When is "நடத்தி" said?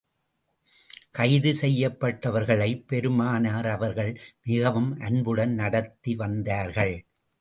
5.53-6.15